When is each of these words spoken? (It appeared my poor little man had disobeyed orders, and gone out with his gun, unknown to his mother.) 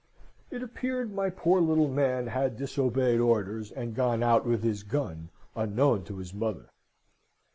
(It 0.49 0.63
appeared 0.63 1.13
my 1.13 1.29
poor 1.29 1.61
little 1.61 1.87
man 1.87 2.25
had 2.25 2.57
disobeyed 2.57 3.19
orders, 3.19 3.71
and 3.71 3.93
gone 3.93 4.23
out 4.23 4.47
with 4.47 4.63
his 4.63 4.81
gun, 4.81 5.29
unknown 5.55 6.05
to 6.05 6.17
his 6.17 6.33
mother.) 6.33 6.71